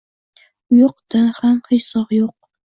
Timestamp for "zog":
1.93-2.19